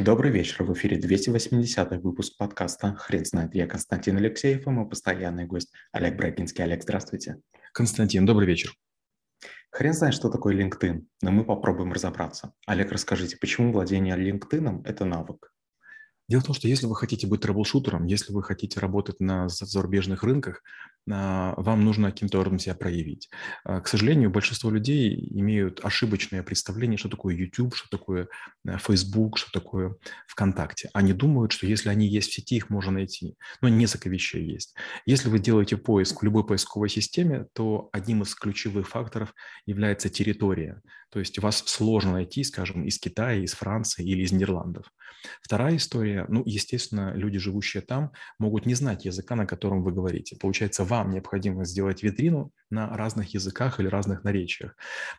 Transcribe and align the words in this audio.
Добрый 0.00 0.30
вечер, 0.30 0.64
в 0.64 0.72
эфире 0.72 0.96
280 0.96 2.02
выпуск 2.02 2.38
подкаста 2.38 2.94
«Хрен 2.94 3.26
знает». 3.26 3.54
Я 3.54 3.66
Константин 3.66 4.16
Алексеев 4.16 4.66
и 4.66 4.70
мой 4.70 4.88
постоянный 4.88 5.44
гость 5.44 5.70
Олег 5.92 6.16
Брагинский. 6.16 6.64
Олег, 6.64 6.82
здравствуйте. 6.84 7.36
Константин, 7.74 8.24
добрый 8.24 8.46
вечер. 8.46 8.72
Хрен 9.70 9.92
знает, 9.92 10.14
что 10.14 10.30
такое 10.30 10.56
LinkedIn, 10.56 11.04
но 11.20 11.30
мы 11.30 11.44
попробуем 11.44 11.92
разобраться. 11.92 12.54
Олег, 12.66 12.92
расскажите, 12.92 13.36
почему 13.36 13.72
владение 13.72 14.16
LinkedIn– 14.16 14.84
это 14.86 15.04
навык? 15.04 15.52
Дело 16.30 16.42
в 16.42 16.44
том, 16.44 16.54
что 16.54 16.68
если 16.68 16.86
вы 16.86 16.94
хотите 16.94 17.26
быть 17.26 17.40
трэблшутером, 17.40 18.06
если 18.06 18.32
вы 18.32 18.44
хотите 18.44 18.78
работать 18.78 19.18
на 19.18 19.48
зарубежных 19.48 20.22
рынках, 20.22 20.62
а, 21.10 21.54
вам 21.56 21.84
нужно 21.84 22.12
каким-то 22.12 22.38
образом 22.38 22.60
себя 22.60 22.76
проявить. 22.76 23.28
А, 23.64 23.80
к 23.80 23.88
сожалению, 23.88 24.30
большинство 24.30 24.70
людей 24.70 25.28
имеют 25.32 25.80
ошибочное 25.84 26.44
представление, 26.44 26.98
что 26.98 27.08
такое 27.08 27.34
YouTube, 27.34 27.74
что 27.74 27.88
такое 27.90 28.28
э, 28.64 28.78
Facebook, 28.78 29.38
что 29.38 29.50
такое 29.50 29.96
ВКонтакте. 30.28 30.88
Они 30.92 31.12
думают, 31.12 31.50
что 31.50 31.66
если 31.66 31.88
они 31.88 32.06
есть 32.06 32.30
в 32.30 32.34
сети, 32.34 32.54
их 32.54 32.70
можно 32.70 32.92
найти. 32.92 33.34
Но 33.60 33.68
несколько 33.68 34.08
вещей 34.08 34.44
есть. 34.44 34.76
Если 35.06 35.28
вы 35.28 35.40
делаете 35.40 35.78
поиск 35.78 36.22
в 36.22 36.24
любой 36.24 36.46
поисковой 36.46 36.90
системе, 36.90 37.46
то 37.54 37.88
одним 37.92 38.22
из 38.22 38.36
ключевых 38.36 38.88
факторов 38.88 39.34
является 39.66 40.08
территория. 40.08 40.80
То 41.10 41.18
есть 41.18 41.38
вас 41.38 41.62
сложно 41.66 42.12
найти, 42.12 42.44
скажем, 42.44 42.84
из 42.84 42.98
Китая, 42.98 43.42
из 43.42 43.52
Франции 43.54 44.04
или 44.04 44.22
из 44.22 44.32
Нидерландов. 44.32 44.92
Вторая 45.42 45.76
история, 45.76 46.24
ну, 46.28 46.42
естественно, 46.46 47.12
люди, 47.14 47.38
живущие 47.38 47.82
там, 47.82 48.12
могут 48.38 48.64
не 48.64 48.74
знать 48.74 49.04
языка, 49.04 49.34
на 49.36 49.46
котором 49.46 49.82
вы 49.82 49.92
говорите. 49.92 50.36
Получается, 50.36 50.84
вам 50.84 51.10
необходимо 51.10 51.64
сделать 51.64 52.02
витрину 52.02 52.52
на 52.70 52.88
разных 52.96 53.34
языках 53.34 53.80
или 53.80 53.88
разных 53.88 54.24
наречиях. 54.24 54.76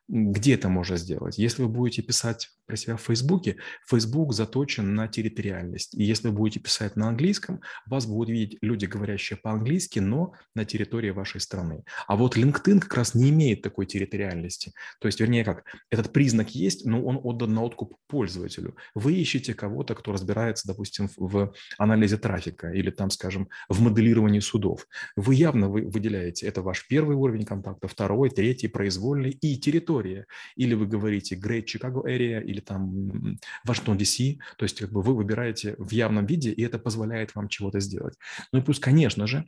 Где 0.07 0.55
это 0.55 0.69
можно 0.69 0.97
сделать? 0.97 1.37
Если 1.37 1.61
вы 1.61 1.69
будете 1.69 2.01
писать 2.01 2.49
про 2.65 2.77
себя 2.77 2.95
в 2.95 3.01
Фейсбуке, 3.01 3.57
Фейсбук 3.87 4.33
заточен 4.33 4.95
на 4.95 5.07
территориальность. 5.07 5.93
И 5.93 6.03
если 6.03 6.29
вы 6.29 6.33
будете 6.33 6.61
писать 6.61 6.95
на 6.95 7.09
английском, 7.09 7.59
вас 7.85 8.05
будут 8.05 8.29
видеть 8.29 8.57
люди, 8.61 8.85
говорящие 8.85 9.38
по-английски, 9.38 9.99
но 9.99 10.33
на 10.55 10.63
территории 10.63 11.09
вашей 11.09 11.41
страны. 11.41 11.83
А 12.08 12.16
вот 12.16 12.38
LinkedIn 12.38 12.80
как 12.80 12.95
раз 12.95 13.13
не 13.13 13.30
имеет 13.30 13.61
такой 13.61 13.86
территориальности. 13.86 14.71
То 14.99 15.08
есть, 15.08 15.19
вернее 15.19 15.43
как, 15.43 15.65
этот 15.89 16.13
признак 16.13 16.55
есть, 16.55 16.86
но 16.86 17.03
он 17.03 17.19
отдан 17.21 17.53
на 17.53 17.63
откуп 17.63 17.95
пользователю. 18.08 18.77
Вы 18.95 19.15
ищете 19.15 19.53
кого-то, 19.53 19.93
кто 19.95 20.13
разбирается, 20.13 20.67
допустим, 20.67 21.09
в 21.17 21.53
анализе 21.77 22.17
трафика 22.17 22.71
или 22.71 22.89
там, 22.89 23.09
скажем, 23.09 23.49
в 23.67 23.81
моделировании 23.81 24.39
судов. 24.39 24.88
Вы 25.17 25.36
явно 25.36 25.67
вы 25.67 25.81
выделяете, 25.81 26.47
это 26.47 26.61
ваш 26.61 26.88
первый 26.88 27.15
уровень 27.15 27.41
контакта, 27.45 27.88
второй, 27.88 28.30
третий, 28.30 28.67
произвольный 28.67 29.31
и 29.31 29.58
территория. 29.58 30.25
Или 30.56 30.73
вы 30.73 30.88
говорите 30.88 31.36
Great 31.36 31.66
Chicago 31.66 32.03
Area 32.06 32.44
или 32.44 32.59
там 32.59 33.38
Вашингтон 33.64 33.98
DC, 33.98 34.38
то 34.58 34.64
есть 34.64 34.80
как 34.80 34.92
бы 34.92 35.02
вы 35.02 35.16
выбираете 35.16 35.75
в 35.78 35.92
явном 35.92 36.25
виде, 36.25 36.52
и 36.52 36.64
это 36.64 36.80
позволяет 36.80 37.36
вам 37.36 37.48
чего-то 37.48 37.80
сделать. 37.80 38.16
Ну 38.52 38.59
и 38.59 38.61
плюс, 38.61 38.80
конечно 38.80 39.28
же, 39.28 39.45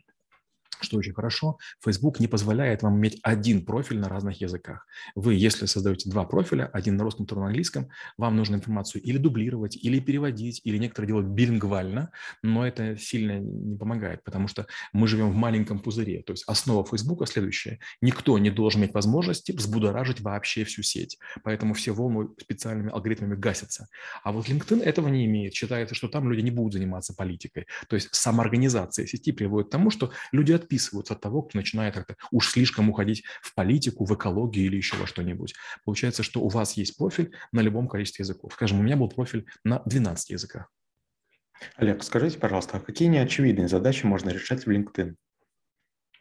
что 0.84 0.98
очень 0.98 1.14
хорошо, 1.14 1.58
Facebook 1.84 2.20
не 2.20 2.28
позволяет 2.28 2.84
вам 2.84 2.98
иметь 2.98 3.20
один 3.24 3.66
профиль 3.66 4.00
на 4.00 4.10
разных 4.10 4.42
языках. 4.42 4.86
Вы, 5.16 5.36
если 5.36 5.66
создаете 5.66 6.10
два 6.10 6.26
профиля, 6.26 6.70
один 6.74 6.98
на 6.98 7.04
русском, 7.04 7.26
второй 7.26 7.44
на 7.44 7.48
английском, 7.48 7.90
вам 8.18 8.36
нужно 8.36 8.56
информацию 8.56 9.02
или 9.02 9.18
дублировать, 9.18 9.76
или 9.76 10.00
переводить, 10.00 10.62
или 10.64 10.78
некоторые 10.78 11.08
делают 11.08 11.28
билингвально, 11.28 12.12
но 12.42 12.66
это 12.66 12.98
сильно 12.98 13.40
не 13.40 13.78
помогает, 13.78 14.24
потому 14.24 14.48
что 14.48 14.68
мы 14.92 15.08
живем 15.08 15.32
в 15.32 15.36
маленьком 15.36 15.80
пузыре. 15.80 16.22
То 16.24 16.34
есть 16.34 16.44
основа 16.48 16.86
Facebook 16.86 17.28
следующая. 17.28 17.80
Никто 18.02 18.38
не 18.38 18.50
должен 18.50 18.82
иметь 18.82 18.94
возможности 18.94 19.52
взбудоражить 19.52 20.22
вообще 20.22 20.64
всю 20.64 20.84
сеть. 20.84 21.18
Поэтому 21.44 21.74
все 21.74 21.92
волны 21.92 22.30
специальными 22.40 22.92
алгоритмами 22.92 23.36
гасятся. 23.36 23.88
А 24.24 24.32
вот 24.32 24.48
LinkedIn 24.48 24.82
этого 24.82 25.08
не 25.08 25.26
имеет. 25.26 25.54
Считается, 25.54 25.96
что 25.96 26.08
там 26.08 26.30
люди 26.30 26.42
не 26.42 26.52
будут 26.52 26.74
заниматься 26.74 27.14
политикой. 27.14 27.68
То 27.88 27.96
есть 27.96 28.10
самоорганизация 28.14 29.06
сети 29.06 29.32
приводит 29.32 29.70
к 29.70 29.72
тому, 29.72 29.90
что 29.90 30.12
люди 30.32 30.52
отписываются 30.52 30.73
отписываются 30.74 31.14
от 31.14 31.22
того, 31.22 31.44
кто 31.44 31.58
начинает 31.58 31.94
как-то 31.94 32.16
уж 32.32 32.50
слишком 32.50 32.90
уходить 32.90 33.24
в 33.42 33.54
политику, 33.54 34.06
в 34.06 34.16
экологию 34.16 34.66
или 34.66 34.78
еще 34.78 34.96
во 34.96 35.06
что-нибудь. 35.06 35.54
Получается, 35.86 36.24
что 36.24 36.42
у 36.42 36.50
вас 36.50 36.74
есть 36.74 36.98
профиль 36.98 37.32
на 37.52 37.62
любом 37.62 37.88
количестве 37.88 38.24
языков. 38.24 38.54
Скажем, 38.54 38.80
у 38.80 38.84
меня 38.84 38.98
был 38.98 39.10
профиль 39.10 39.46
на 39.64 39.82
12 39.86 40.32
языках. 40.32 40.70
Олег, 41.76 42.04
скажите, 42.04 42.40
пожалуйста, 42.40 42.78
а 42.78 42.80
какие 42.80 43.08
неочевидные 43.08 43.68
задачи 43.68 44.06
можно 44.06 44.30
решать 44.30 44.66
в 44.66 44.70
LinkedIn? 44.70 45.16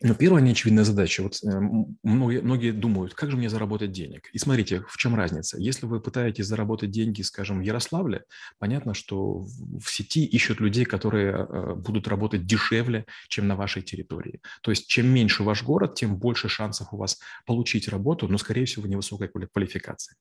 Но 0.03 0.15
первая 0.15 0.43
неочевидная 0.43 0.85
задача, 0.85 1.23
вот 1.23 1.39
э, 1.45 1.61
многие, 2.03 2.41
многие 2.41 2.73
думают, 2.73 3.15
как 3.15 3.31
же 3.31 3.37
мне 3.37 3.49
заработать 3.49 3.93
денег? 3.93 4.29
И 4.33 4.39
смотрите, 4.39 4.83
в 4.89 4.97
чем 4.97 5.15
разница. 5.15 5.59
Если 5.59 5.87
вы 5.87 6.01
пытаетесь 6.01 6.47
заработать 6.47 6.91
деньги, 6.91 7.23
скажем, 7.23 7.61
в 7.61 7.63
Ярославле, 7.63 8.25
понятно, 8.59 8.95
что 8.95 9.39
в 9.39 9.87
сети 9.87 10.25
ищут 10.25 10.61
людей, 10.61 10.85
которые 10.85 11.47
э, 11.49 11.75
будут 11.75 12.09
работать 12.09 12.47
дешевле, 12.47 13.07
чем 13.29 13.47
на 13.47 13.55
вашей 13.55 13.83
территории. 13.83 14.41
То 14.63 14.73
есть 14.73 14.89
чем 14.89 15.07
меньше 15.07 15.45
ваш 15.45 15.63
город, 15.63 15.95
тем 15.95 16.17
больше 16.17 16.49
шансов 16.49 16.93
у 16.93 16.97
вас 16.97 17.21
получить 17.47 17.89
работу, 17.89 18.27
но, 18.27 18.39
скорее 18.39 18.65
всего, 18.65 18.87
невысокой 18.89 19.29
квалификации. 19.29 20.17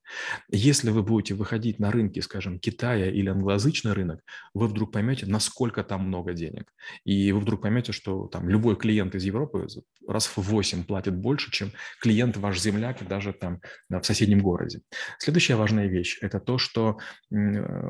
Если 0.48 0.90
вы 0.90 1.02
будете 1.02 1.34
выходить 1.34 1.80
на 1.80 1.90
рынки, 1.90 2.20
скажем, 2.20 2.60
Китая 2.60 3.10
или 3.10 3.28
англоязычный 3.28 3.94
рынок, 3.94 4.20
вы 4.54 4.68
вдруг 4.68 4.92
поймете, 4.92 5.26
насколько 5.26 5.82
там 5.82 6.06
много 6.06 6.34
денег. 6.34 6.72
И 7.04 7.32
вы 7.32 7.40
вдруг 7.40 7.62
поймете, 7.62 7.90
что 7.90 8.28
там 8.28 8.48
любой 8.48 8.76
клиент 8.76 9.16
из 9.16 9.24
Европы 9.24 9.66
раз 10.08 10.26
в 10.26 10.38
8 10.38 10.84
платит 10.84 11.16
больше, 11.16 11.50
чем 11.50 11.72
клиент 12.00 12.36
ваш 12.36 12.60
земляк 12.60 13.06
даже 13.06 13.32
там 13.32 13.60
в 13.88 14.02
соседнем 14.02 14.40
городе. 14.40 14.80
Следующая 15.18 15.54
важная 15.54 15.86
вещь– 15.86 16.18
это 16.20 16.40
то, 16.40 16.58
что 16.58 16.98
э, 17.30 17.36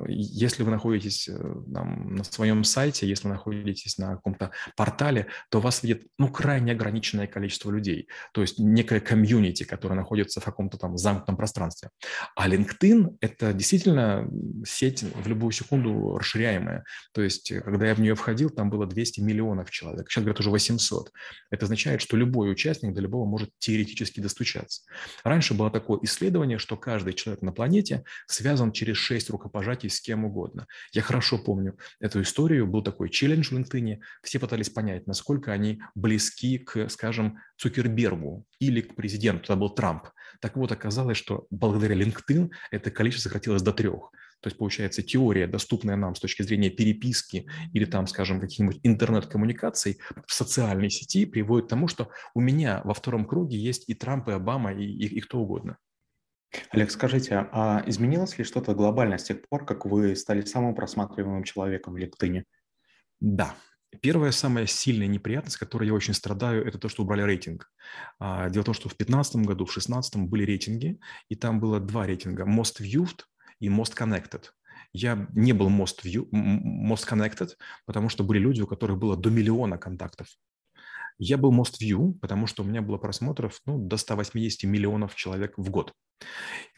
если 0.09 0.63
вы 0.63 0.71
находитесь 0.71 1.29
э, 1.29 1.33
там, 1.73 2.17
на 2.17 2.25
своем 2.25 2.65
сайте, 2.65 3.09
если 3.09 3.29
вы 3.29 3.35
находитесь 3.35 3.99
на 3.99 4.17
каком-то 4.17 4.51
портале, 4.77 5.29
то 5.51 5.61
вас 5.61 5.83
видит 5.83 6.07
ну, 6.19 6.29
крайне 6.29 6.73
ограниченное 6.73 7.27
количество 7.27 7.71
людей, 7.71 8.09
то 8.33 8.43
есть 8.43 8.59
некая 8.59 9.01
комьюнити, 9.01 9.65
которая 9.65 9.99
находится 9.99 10.41
в 10.41 10.45
каком-то 10.45 10.79
там 10.79 10.97
замкнутом 10.97 11.37
пространстве. 11.37 11.91
А 12.37 12.49
LinkedIn– 12.49 13.17
это 13.21 13.53
действительно 13.53 14.29
сеть 14.67 15.03
в 15.03 15.27
любую 15.27 15.53
секунду 15.53 16.19
расширяемая. 16.19 16.85
То 17.13 17.23
есть, 17.23 17.51
э, 17.51 17.61
когда 17.61 17.87
я 17.87 17.95
в 17.95 18.01
нее 18.01 18.15
входил, 18.15 18.51
там 18.51 18.71
было 18.71 18.87
200 18.87 19.21
миллионов 19.21 19.71
человек, 19.71 20.11
сейчас, 20.11 20.25
говорят, 20.25 20.41
уже 20.41 20.51
800. 20.51 21.11
Это 21.51 21.67
означает, 21.73 22.03
что 22.03 22.17
любой 22.17 22.53
участник 22.53 22.93
до 22.93 23.01
любого 23.01 23.25
может 23.25 23.51
теоретически 23.59 24.21
достучаться. 24.21 24.83
Раньше 25.25 25.55
было 25.55 25.71
такое 25.71 26.01
исследование, 26.03 26.59
что 26.59 26.77
каждый 26.77 27.15
человек 27.15 27.43
на 27.43 27.53
планете 27.53 28.05
связан 28.27 28.73
через 28.73 28.99
шесть 28.99 29.31
рукопожатий 29.31 29.89
с 29.89 30.01
кем 30.01 30.25
угодно. 30.25 30.67
Я 30.93 31.03
хорошо 31.03 31.39
помню 31.39 31.79
эту 31.99 32.21
историю, 32.21 32.67
был 32.67 32.83
такой 32.83 33.09
челлендж 33.09 33.49
в 33.49 33.53
LinkedIn, 33.53 34.01
все 34.23 34.39
пытались 34.39 34.69
понять, 34.69 35.07
насколько 35.07 35.53
они 35.53 35.81
близки 35.95 36.59
к, 36.59 36.89
скажем, 36.91 37.39
Цукербергу 37.57 38.45
или 38.59 38.83
к 38.83 38.95
президенту, 38.95 39.45
это 39.45 39.57
был 39.57 39.71
Трамп. 39.71 40.09
Так 40.41 40.57
вот, 40.57 40.73
оказалось, 40.73 41.17
что 41.17 41.47
благодаря 41.51 41.95
LinkedIn 41.95 42.51
это 42.71 42.91
количество 42.91 43.29
сократилось 43.29 43.63
до 43.63 43.73
трех. 43.73 44.11
То 44.43 44.49
есть, 44.49 44.59
получается, 44.59 45.03
теория, 45.03 45.47
доступная 45.47 45.97
нам 45.97 46.15
с 46.15 46.21
точки 46.21 46.43
зрения 46.43 46.69
переписки 46.69 47.49
или 47.73 47.85
там, 47.85 48.07
скажем, 48.07 48.41
каких-нибудь 48.41 48.81
интернет-коммуникаций 48.83 50.01
в 50.27 50.33
социальной 50.33 50.91
сети 50.91 51.27
приводит 51.27 51.67
к 51.67 51.71
тому, 51.71 51.87
что 51.87 52.11
у 52.35 52.41
меня 52.41 52.83
во 52.85 52.93
втором 52.93 53.25
круге 53.25 53.57
есть 53.57 53.89
и 53.89 53.95
Трамп, 53.95 54.29
и 54.29 54.33
Обама, 54.33 54.73
и, 54.75 54.85
и, 54.85 55.07
и 55.07 55.21
кто 55.21 55.39
угодно. 55.39 55.79
Олег, 56.71 56.91
скажите, 56.91 57.49
а 57.53 57.83
изменилось 57.87 58.37
ли 58.37 58.45
что-то 58.45 58.75
глобально 58.75 59.17
с 59.17 59.25
тех 59.25 59.49
пор, 59.49 59.65
как 59.65 59.87
вы 59.87 60.17
стали 60.17 60.43
самым 60.43 60.75
просматриваемым 60.75 61.45
человеком 61.45 61.95
в 61.95 61.97
LinkedIn? 61.97 62.43
Да, 63.21 63.55
Первая 64.01 64.33
самая 64.33 64.67
сильная 64.67 65.07
неприятность, 65.07 65.59
которой 65.59 65.87
я 65.87 65.93
очень 65.93 66.15
страдаю, 66.15 66.67
это 66.67 66.79
то, 66.79 66.89
что 66.89 67.03
убрали 67.03 67.23
рейтинг. 67.23 67.71
А, 68.19 68.49
дело 68.49 68.63
в 68.63 68.67
том, 68.67 68.75
что 68.75 68.89
в 68.89 68.97
2015 68.97 69.37
году, 69.37 69.67
в 69.67 69.69
2016 69.69 70.17
были 70.17 70.45
рейтинги, 70.45 70.99
и 71.29 71.37
там 71.37 71.61
было 71.61 71.79
два 71.79 72.07
рейтинга– 72.07 72.45
Most 72.47 72.81
Viewed 72.81 73.21
и 73.63 73.69
Most 73.69 73.97
Connected. 73.97 74.43
Я 74.93 75.29
не 75.35 75.53
был 75.53 75.71
Most, 75.71 76.05
View, 76.05 76.29
most 76.31 77.09
Connected, 77.09 77.51
потому 77.87 78.09
что 78.09 78.25
были 78.25 78.41
люди, 78.41 78.61
у 78.61 78.67
которых 78.67 78.99
было 78.99 79.17
до 79.17 79.31
миллиона 79.31 79.79
контактов. 79.79 80.27
Я 81.19 81.39
был 81.39 81.53
Most 81.53 81.81
View, 81.81 82.15
потому 82.21 82.47
что 82.47 82.63
у 82.63 82.67
меня 82.67 82.83
было 82.83 82.99
просмотров 82.99 83.61
ну, 83.65 83.79
до 83.79 83.97
180 83.97 84.65
миллионов 84.65 85.15
человек 85.15 85.55
в 85.57 85.71
год. 85.71 85.93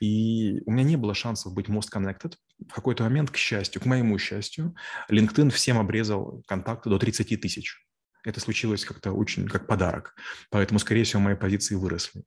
И 0.00 0.60
у 0.66 0.72
меня 0.72 0.84
не 0.84 0.96
было 0.96 1.14
шансов 1.14 1.54
быть 1.54 1.69
Most 1.69 1.88
Connected. 1.94 2.34
В 2.69 2.75
какой-то 2.75 3.04
момент, 3.04 3.30
к 3.30 3.37
счастью, 3.37 3.80
к 3.80 3.87
моему 3.87 4.19
счастью, 4.19 4.75
LinkedIn 5.10 5.50
всем 5.50 5.78
обрезал 5.78 6.42
контакты 6.46 6.90
до 6.90 6.98
30 6.98 7.40
тысяч 7.40 7.83
это 8.25 8.41
случилось 8.41 8.85
как-то 8.85 9.12
очень 9.12 9.47
как 9.49 9.67
подарок. 9.67 10.15
Поэтому, 10.50 10.79
скорее 10.79 11.05
всего, 11.05 11.23
мои 11.23 11.35
позиции 11.35 11.75
выросли. 11.75 12.25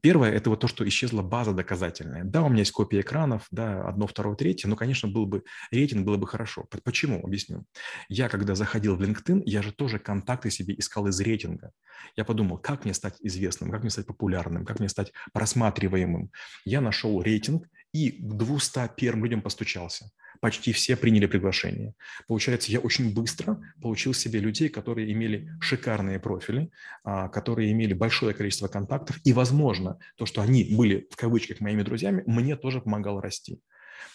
Первое– 0.00 0.30
это 0.32 0.50
вот 0.50 0.60
то, 0.60 0.68
что 0.68 0.86
исчезла 0.86 1.22
база 1.22 1.52
доказательная. 1.52 2.24
Да, 2.24 2.42
у 2.42 2.48
меня 2.48 2.60
есть 2.60 2.72
копия 2.72 3.00
экранов, 3.00 3.46
да, 3.50 3.82
одно, 3.82 4.06
второе, 4.06 4.36
третье, 4.36 4.68
но, 4.68 4.76
конечно, 4.76 5.08
был 5.08 5.26
бы 5.26 5.42
рейтинг, 5.70 6.06
было 6.06 6.16
бы 6.16 6.26
хорошо. 6.26 6.66
Почему? 6.84 7.24
Объясню. 7.24 7.64
Я, 8.08 8.28
когда 8.28 8.54
заходил 8.54 8.96
в 8.96 9.02
LinkedIn, 9.02 9.42
я 9.46 9.62
же 9.62 9.72
тоже 9.72 9.98
контакты 9.98 10.50
себе 10.50 10.74
искал 10.78 11.06
из 11.08 11.20
рейтинга. 11.20 11.72
Я 12.16 12.24
подумал, 12.24 12.58
как 12.58 12.84
мне 12.84 12.94
стать 12.94 13.16
известным, 13.20 13.70
как 13.70 13.82
мне 13.82 13.90
стать 13.90 14.06
популярным, 14.06 14.64
как 14.64 14.78
мне 14.78 14.88
стать 14.88 15.12
просматриваемым. 15.32 16.30
Я 16.64 16.80
нашел 16.80 17.20
рейтинг 17.20 17.66
и 17.92 18.10
к 18.10 18.34
200 18.34 18.90
первым 18.96 19.24
людям 19.24 19.42
постучался. 19.42 20.10
Почти 20.40 20.72
все 20.72 20.96
приняли 20.96 21.26
приглашение. 21.26 21.94
Получается, 22.26 22.72
я 22.72 22.80
очень 22.80 23.14
быстро 23.14 23.60
получил 23.80 24.14
себе 24.14 24.40
людей, 24.40 24.68
которые 24.68 25.12
имели 25.12 25.50
шикарные 25.60 26.18
профили, 26.18 26.70
а, 27.04 27.28
которые 27.28 27.72
имели 27.72 27.92
большое 27.92 28.34
количество 28.34 28.68
контактов, 28.68 29.20
и, 29.24 29.32
возможно, 29.32 29.98
то, 30.16 30.26
что 30.26 30.40
они 30.40 30.74
были, 30.74 31.06
в 31.10 31.16
кавычках, 31.16 31.60
моими 31.60 31.82
друзьями, 31.82 32.22
мне 32.26 32.56
тоже 32.56 32.80
помогало 32.80 33.22
расти. 33.22 33.60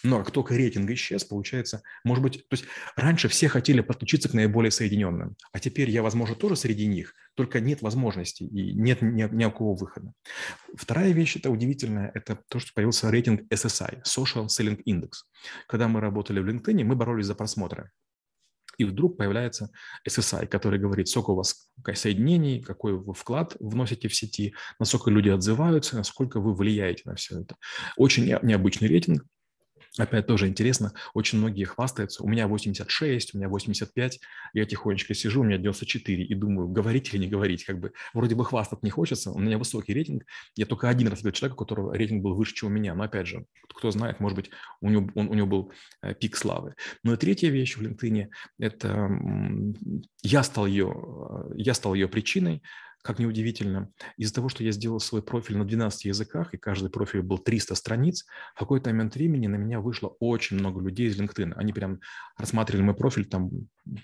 Но 0.04 0.20
как 0.20 0.32
только 0.32 0.56
рейтинг 0.56 0.90
исчез, 0.92 1.24
получается, 1.24 1.82
может 2.04 2.24
быть, 2.24 2.48
то 2.48 2.54
есть 2.54 2.66
раньше 2.96 3.28
все 3.28 3.48
хотели 3.48 3.82
подключиться 3.82 4.30
к 4.30 4.34
наиболее 4.34 4.72
соединенным, 4.72 5.36
а 5.52 5.60
теперь 5.60 5.90
я, 5.90 6.04
возможно, 6.04 6.36
тоже 6.36 6.56
среди 6.56 6.88
них, 6.88 7.14
только 7.36 7.60
нет 7.60 7.82
возможности 7.82 8.44
и 8.44 8.74
нет 8.74 9.02
ни, 9.02 9.24
ни 9.24 9.44
какого 9.44 9.76
выхода. 9.76 10.14
Вторая 10.76 11.12
вещь, 11.12 11.36
это 11.36 11.50
удивительная, 11.50 12.12
это 12.14 12.40
то, 12.48 12.60
что 12.60 12.72
появился 12.74 13.12
рейтинг 13.12 13.42
SSI, 13.52 14.04
Social 14.04 14.48
Selling 14.48 14.82
Index. 14.88 15.12
Когда 15.68 15.88
мы 15.88 16.00
работали 16.00 16.40
в 16.40 16.48
LinkedIn, 16.48 16.84
мы 16.84 16.96
боролись 16.96 17.26
за 17.26 17.36
просмотры. 17.36 17.92
И 18.78 18.86
вдруг 18.86 19.18
появляется 19.18 19.70
SSI, 20.08 20.48
который 20.48 20.80
говорит, 20.80 21.08
сколько 21.08 21.32
у 21.32 21.36
вас 21.36 21.70
соединений, 21.94 22.62
какой 22.62 22.94
вы 22.94 23.14
вклад 23.14 23.56
вносите 23.60 24.08
в 24.08 24.16
сети, 24.16 24.54
насколько 24.80 25.10
люди 25.10 25.30
отзываются, 25.30 25.96
насколько 25.96 26.40
вы 26.40 26.54
влияете 26.54 27.04
на 27.06 27.16
все 27.16 27.42
это. 27.42 27.56
Очень 27.96 28.26
необычный 28.26 28.88
рейтинг. 28.88 29.24
Опять 29.98 30.28
тоже 30.28 30.48
интересно, 30.48 30.92
очень 31.14 31.38
многие 31.38 31.64
хвастаются, 31.64 32.24
у 32.24 32.28
меня 32.28 32.48
86, 32.48 33.34
у 33.34 33.38
меня 33.38 33.48
85, 33.48 34.20
я 34.54 34.66
тихонечко 34.66 35.14
сижу, 35.14 35.42
у 35.42 35.44
меня 35.44 35.58
94 35.58 36.24
и 36.24 36.36
думаю, 36.36 36.68
говорить 36.68 37.14
или 37.14 37.22
не 37.22 37.28
говорить, 37.28 37.64
как 37.64 37.80
бы. 37.80 37.94
Вроде 38.14 38.36
бы 38.36 38.44
хвастать 38.44 38.84
не 38.84 38.90
хочется, 38.90 39.32
у 39.32 39.40
меня 39.40 39.58
высокий 39.58 39.94
рейтинг, 39.94 40.26
я 40.56 40.66
только 40.66 40.90
один 40.90 41.08
раз 41.08 41.20
видел 41.20 41.32
человека, 41.32 41.56
у 41.56 41.66
которого 41.66 41.96
рейтинг 41.96 42.24
был 42.24 42.36
выше, 42.36 42.56
чем 42.56 42.70
у 42.70 42.72
меня, 42.72 42.94
но 42.94 43.04
опять 43.04 43.28
же, 43.28 43.46
кто 43.74 43.90
знает, 43.92 44.20
может 44.20 44.36
быть, 44.36 44.50
у 44.82 44.90
него, 44.90 45.10
он, 45.16 45.30
у 45.30 45.34
него 45.34 45.48
был 45.48 45.72
э, 46.02 46.14
пик 46.14 46.36
славы. 46.36 46.76
Ну 47.04 47.14
и 47.14 47.18
третья 47.18 47.50
вещь 47.50 47.78
в 47.78 47.82
LinkedIn– 47.82 48.28
это 48.60 49.10
я 50.24 50.44
стал 50.44 50.66
ее, 50.66 50.94
э, 50.94 51.54
я 51.56 51.74
стал 51.74 51.94
ее 51.94 52.10
причиной, 52.10 52.62
как 53.06 53.20
ни 53.20 53.26
удивительно, 53.26 53.92
из-за 54.18 54.34
того, 54.34 54.50
что 54.50 54.64
я 54.64 54.72
сделал 54.72 55.00
свой 55.00 55.22
профиль 55.22 55.58
на 55.58 55.64
12 55.64 56.06
языках, 56.06 56.56
и 56.56 56.58
каждый 56.58 56.90
профиль 56.90 57.22
был 57.22 57.38
300 57.38 57.76
страниц, 57.76 58.26
в 58.56 58.60
какой-то 58.60 58.90
момент 58.90 59.14
времени 59.14 59.46
на 59.46 59.58
меня 59.58 59.80
вышло 59.80 60.16
очень 60.20 60.58
много 60.58 60.82
людей 60.82 61.08
из 61.08 61.20
LinkedIn. 61.20 61.54
Они 61.56 61.72
прям 61.72 62.00
рассматривали 62.36 62.82
мой 62.82 62.96
профиль 62.96 63.26
там 63.26 63.52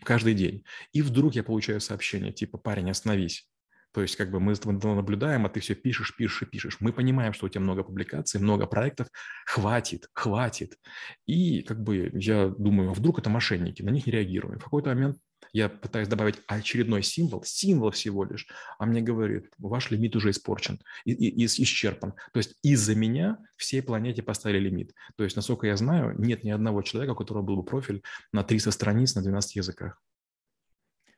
каждый 0.03 0.35
день. 0.35 0.63
И 0.93 1.01
вдруг 1.01 1.33
я 1.33 1.43
получаю 1.43 1.81
сообщение 1.81 2.31
типа 2.31 2.59
«Парень, 2.59 2.91
остановись». 2.91 3.49
То 3.91 4.03
есть 4.03 4.15
как 4.15 4.29
бы 4.29 4.39
мы 4.39 4.53
наблюдаем, 4.63 5.47
а 5.47 5.49
ты 5.49 5.61
все 5.61 5.73
пишешь, 5.73 6.15
пишешь 6.15 6.43
и 6.43 6.45
пишешь. 6.45 6.77
Мы 6.79 6.93
понимаем, 6.93 7.33
что 7.33 7.47
у 7.47 7.49
тебя 7.49 7.61
много 7.61 7.83
публикаций, 7.83 8.39
много 8.39 8.67
проектов. 8.67 9.07
Хватит, 9.47 10.09
хватит. 10.13 10.77
И 11.25 11.63
как 11.63 11.81
бы 11.81 12.11
я 12.13 12.49
думаю, 12.49 12.91
а 12.91 12.93
вдруг 12.93 13.17
это 13.17 13.31
мошенники, 13.31 13.81
на 13.81 13.89
них 13.89 14.05
не 14.05 14.11
реагируем. 14.11 14.59
В 14.59 14.63
какой-то 14.63 14.89
момент 14.89 15.17
я 15.53 15.69
пытаюсь 15.69 16.07
добавить 16.07 16.37
очередной 16.47 17.03
символ, 17.03 17.43
символ 17.43 17.91
всего 17.91 18.23
лишь, 18.23 18.47
а 18.79 18.85
мне 18.85 19.01
говорит, 19.01 19.51
ваш 19.57 19.91
лимит 19.91 20.15
уже 20.15 20.31
испорчен, 20.31 20.79
и, 21.05 21.11
и, 21.13 21.45
исчерпан. 21.45 22.13
То 22.33 22.37
есть 22.37 22.55
из-за 22.63 22.95
меня 22.95 23.37
всей 23.57 23.81
планете 23.81 24.23
поставили 24.23 24.59
лимит. 24.59 24.93
То 25.15 25.23
есть, 25.23 25.35
насколько 25.35 25.67
я 25.67 25.75
знаю, 25.77 26.15
нет 26.17 26.43
ни 26.43 26.51
одного 26.51 26.81
человека, 26.81 27.11
у 27.11 27.15
которого 27.15 27.43
был 27.43 27.57
бы 27.57 27.63
профиль 27.63 28.01
на 28.31 28.43
300 28.43 28.71
страниц 28.71 29.15
на 29.15 29.21
12 29.21 29.55
языках. 29.57 30.01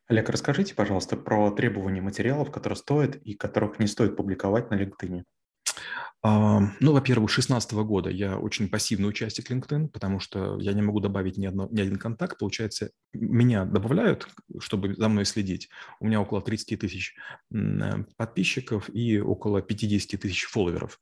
Олег, 0.07 0.29
расскажите, 0.29 0.75
пожалуйста, 0.75 1.15
про 1.15 1.49
требования 1.51 2.01
материалов, 2.01 2.51
которые 2.51 2.77
стоит 2.77 3.15
и 3.23 3.35
которых 3.35 3.79
не 3.79 3.87
стоит 3.87 4.17
публиковать 4.17 4.69
на 4.69 4.75
LinkedIn. 4.75 5.23
Ну, 6.25 6.93
во-первых, 6.93 7.29
с 7.29 7.35
2016 7.35 7.73
года 7.73 8.09
я 8.09 8.37
очень 8.37 8.69
пассивный 8.69 9.09
участник 9.09 9.51
LinkedIn, 9.51 9.89
потому 9.89 10.21
что 10.21 10.57
я 10.57 10.71
не 10.71 10.81
могу 10.81 11.01
добавить 11.01 11.37
ни, 11.37 11.45
одно, 11.45 11.67
ни 11.69 11.81
один 11.81 11.97
контакт. 11.97 12.39
Получается, 12.39 12.91
меня 13.11 13.65
добавляют, 13.65 14.29
чтобы 14.59 14.95
за 14.95 15.09
мной 15.09 15.25
следить. 15.25 15.69
У 15.99 16.07
меня 16.07 16.21
около 16.21 16.41
30 16.41 16.79
тысяч 16.79 17.15
подписчиков 18.15 18.89
и 18.93 19.19
около 19.19 19.61
50 19.61 20.17
тысяч 20.21 20.45
фолловеров. 20.45 21.01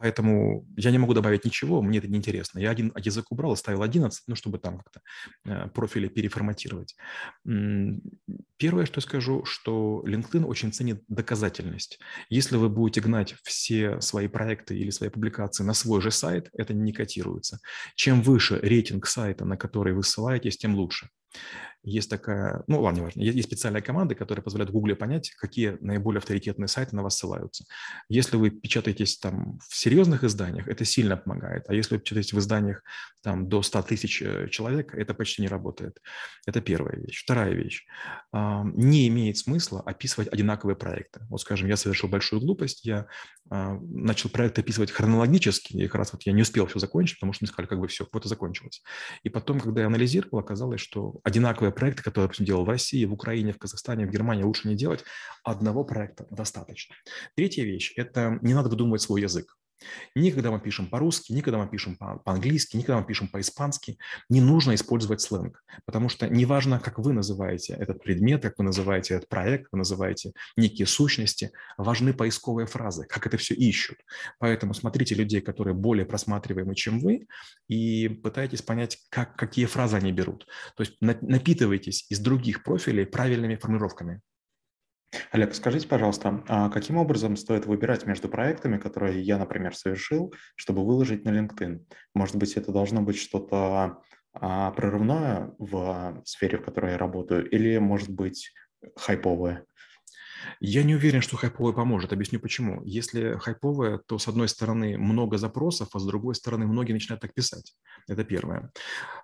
Поэтому 0.00 0.66
я 0.78 0.90
не 0.90 0.98
могу 0.98 1.12
добавить 1.12 1.44
ничего, 1.44 1.82
мне 1.82 1.98
это 1.98 2.08
неинтересно. 2.08 2.58
Я 2.58 2.70
один 2.70 2.90
язык 2.96 3.30
убрал, 3.30 3.52
оставил 3.52 3.82
11, 3.82 4.22
ну, 4.26 4.34
чтобы 4.34 4.58
там 4.58 4.78
как-то 4.78 5.02
э, 5.44 5.68
профили 5.68 6.08
переформатировать. 6.08 6.96
Первое, 7.44 8.86
что 8.86 9.02
скажу, 9.02 9.44
что 9.44 10.02
LinkedIn 10.06 10.44
очень 10.44 10.72
ценит 10.72 11.04
доказательность. 11.08 11.98
Если 12.30 12.56
вы 12.56 12.70
будете 12.70 13.02
гнать 13.02 13.34
все 13.42 14.00
свои 14.00 14.26
проекты 14.26 14.78
или 14.78 14.88
свои 14.88 15.10
публикации 15.10 15.64
на 15.64 15.74
свой 15.74 16.00
же 16.00 16.10
сайт, 16.10 16.48
это 16.54 16.72
не 16.72 16.92
котируется. 16.94 17.58
Чем 17.94 18.22
выше 18.22 18.58
рейтинг 18.62 19.06
сайта, 19.06 19.44
на 19.44 19.58
который 19.58 19.92
вы 19.92 20.02
ссылаетесь, 20.02 20.56
тем 20.56 20.76
лучше. 20.76 21.10
Есть 21.82 22.10
такая, 22.10 22.62
ну 22.66 22.82
ладно, 22.82 22.98
не 22.98 23.04
важно, 23.04 23.20
есть 23.22 23.48
специальная 23.48 23.80
команда, 23.80 24.14
которая 24.14 24.42
позволяет 24.42 24.70
Google 24.70 24.96
понять, 24.96 25.30
какие 25.30 25.78
наиболее 25.80 26.18
авторитетные 26.18 26.68
сайты 26.68 26.94
на 26.94 27.02
вас 27.02 27.16
ссылаются. 27.16 27.64
Если 28.10 28.36
вы 28.36 28.50
печатаетесь 28.50 29.18
там 29.18 29.58
в 29.66 29.74
серьезных 29.74 30.22
изданиях, 30.22 30.68
это 30.68 30.84
сильно 30.84 31.16
помогает, 31.16 31.64
а 31.68 31.74
если 31.74 31.94
вы 31.94 32.00
печатаетесь 32.00 32.34
в 32.34 32.38
изданиях 32.38 32.82
там 33.22 33.48
до 33.48 33.62
100 33.62 33.82
тысяч 33.82 34.20
э, 34.20 34.48
человек, 34.50 34.94
это 34.94 35.14
почти 35.14 35.40
не 35.40 35.48
работает. 35.48 35.98
Это 36.46 36.60
первая 36.60 36.96
вещь. 36.96 37.22
Вторая 37.22 37.52
вещь. 37.52 37.86
Не 38.32 39.08
имеет 39.08 39.38
смысла 39.38 39.80
описывать 39.80 40.28
одинаковые 40.32 40.76
проекты. 40.76 41.20
Вот, 41.28 41.40
скажем, 41.40 41.68
я 41.68 41.76
совершил 41.76 42.08
большую 42.08 42.40
глупость, 42.40 42.84
я 42.84 43.06
а, 43.50 43.78
начал 43.80 44.30
проект 44.30 44.58
описывать 44.58 44.92
хронологически, 44.92 45.76
и 45.76 45.86
как 45.86 45.96
раз 45.96 46.12
вот 46.12 46.22
я 46.22 46.32
не 46.32 46.42
успел 46.42 46.66
все 46.66 46.78
закончить, 46.78 47.16
потому 47.18 47.32
что 47.32 47.44
мне 47.44 47.48
сказали, 47.48 47.68
как 47.68 47.80
бы 47.80 47.88
все, 47.88 48.06
вот 48.10 48.24
и 48.24 48.28
закончилось. 48.28 48.82
И 49.24 49.28
потом, 49.28 49.60
когда 49.60 49.80
я 49.80 49.88
анализировал, 49.88 50.38
оказалось, 50.38 50.80
что 50.80 51.19
одинаковые 51.22 51.72
проекты, 51.72 52.02
которые 52.02 52.26
допустим, 52.26 52.46
делал 52.46 52.64
в 52.64 52.68
России, 52.68 53.04
в 53.04 53.12
Украине, 53.12 53.52
в 53.52 53.58
Казахстане, 53.58 54.06
в 54.06 54.10
Германии, 54.10 54.42
лучше 54.42 54.68
не 54.68 54.74
делать, 54.74 55.04
одного 55.44 55.84
проекта 55.84 56.26
достаточно. 56.30 56.94
Третья 57.36 57.64
вещь– 57.64 57.92
это 57.96 58.38
не 58.42 58.54
надо 58.54 58.68
выдумывать 58.68 59.02
свой 59.02 59.22
язык. 59.22 59.56
Ни 60.14 60.30
когда 60.30 60.50
мы 60.50 60.60
пишем 60.60 60.86
по-русски, 60.88 61.32
ни 61.32 61.40
когда 61.40 61.58
мы 61.58 61.68
пишем 61.68 61.96
по-английски, 61.96 62.76
ни 62.76 62.82
когда 62.82 63.00
мы 63.00 63.06
пишем 63.06 63.28
по-испански, 63.28 63.98
не 64.28 64.40
нужно 64.40 64.74
использовать 64.74 65.20
сленг, 65.20 65.62
потому 65.84 66.08
что 66.08 66.28
неважно, 66.28 66.80
как 66.80 66.98
вы 66.98 67.12
называете 67.12 67.74
этот 67.74 68.02
предмет, 68.02 68.42
как 68.42 68.58
вы 68.58 68.64
называете 68.64 69.14
этот 69.14 69.28
проект, 69.28 69.68
вы 69.72 69.78
называете 69.78 70.32
некие 70.56 70.86
сущности, 70.86 71.52
важны 71.76 72.12
поисковые 72.12 72.66
фразы, 72.66 73.06
как 73.06 73.26
это 73.26 73.36
все 73.36 73.54
ищут. 73.54 73.98
Поэтому 74.38 74.74
смотрите 74.74 75.14
людей, 75.14 75.40
которые 75.40 75.74
более 75.74 76.06
просматриваемы, 76.06 76.74
чем 76.74 77.00
вы, 77.00 77.26
и 77.68 78.08
пытайтесь 78.08 78.62
понять, 78.62 78.98
как, 79.10 79.36
какие 79.36 79.66
фразы 79.66 79.96
они 79.96 80.12
берут. 80.12 80.46
То 80.76 80.82
есть 80.82 80.96
напитывайтесь 81.00 82.06
из 82.10 82.18
других 82.18 82.62
профилей 82.62 83.06
правильными 83.06 83.56
формулировками. 83.56 84.20
Олег, 85.32 85.54
скажите, 85.54 85.88
пожалуйста, 85.88 86.44
а 86.48 86.70
каким 86.70 86.96
образом 86.96 87.36
стоит 87.36 87.66
выбирать 87.66 88.06
между 88.06 88.28
проектами, 88.28 88.78
которые 88.78 89.20
я, 89.20 89.38
например, 89.38 89.74
совершил, 89.74 90.32
чтобы 90.54 90.84
выложить 90.84 91.24
на 91.24 91.30
LinkedIn? 91.30 91.84
Может 92.14 92.36
быть, 92.36 92.54
это 92.54 92.72
должно 92.72 93.02
быть 93.02 93.18
что-то 93.18 94.02
а, 94.32 94.70
прорывное 94.70 95.52
в 95.58 96.22
сфере, 96.24 96.58
в 96.58 96.62
которой 96.62 96.92
я 96.92 96.98
работаю, 96.98 97.48
или, 97.48 97.78
может 97.78 98.10
быть, 98.10 98.52
хайповое? 98.96 99.64
Я 100.60 100.82
не 100.82 100.94
уверен, 100.94 101.20
что 101.20 101.36
хайповое 101.36 101.72
поможет. 101.72 102.12
Объясню 102.12 102.40
почему. 102.40 102.82
Если 102.84 103.36
хайповое, 103.38 103.98
то 104.06 104.18
с 104.18 104.28
одной 104.28 104.48
стороны 104.48 104.98
много 104.98 105.38
запросов, 105.38 105.88
а 105.94 105.98
с 105.98 106.06
другой 106.06 106.34
стороны 106.34 106.66
многие 106.66 106.92
начинают 106.92 107.20
так 107.20 107.34
писать. 107.34 107.74
Это 108.08 108.24
первое. 108.24 108.70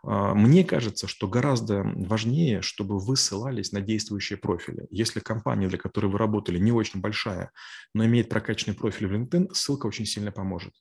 А, 0.02 0.34
мне 0.34 0.64
кажется, 0.64 1.06
что 1.06 1.28
гораздо 1.28 1.82
важнее, 1.82 2.62
чтобы 2.62 2.98
вы 2.98 3.16
ссылались 3.16 3.72
на 3.72 3.80
действующие 3.80 4.36
профили. 4.38 4.86
Если 4.90 5.20
компания, 5.20 5.68
для 5.68 5.78
которой 5.78 6.06
вы 6.06 6.18
работали, 6.18 6.58
не 6.58 6.72
очень 6.72 7.00
большая, 7.00 7.50
но 7.94 8.04
имеет 8.04 8.28
прокачанный 8.28 8.76
профиль 8.76 9.06
в 9.06 9.12
LinkedIn, 9.12 9.52
ссылка 9.52 9.86
очень 9.86 10.06
сильно 10.06 10.32
поможет. 10.32 10.72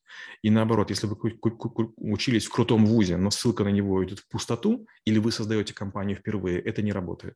И 0.42 0.50
наоборот, 0.50 0.90
если 0.90 1.08
вы 1.08 1.16
учились 1.98 2.46
в 2.46 2.52
крутом 2.52 2.86
вузе, 2.86 3.18
но 3.18 3.32
ссылка 3.32 3.64
на 3.64 3.70
него 3.70 4.04
идет 4.04 4.20
в 4.20 4.28
пустоту, 4.30 4.88
или 5.06 5.20
вы 5.20 5.32
создаете 5.32 5.74
компанию 5.74 6.18
впервые, 6.18 6.60
это 6.60 6.82
не 6.82 6.92
работает. 6.92 7.36